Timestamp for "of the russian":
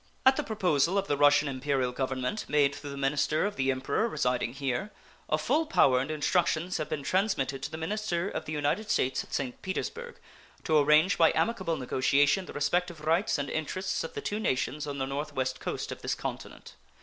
0.97-1.47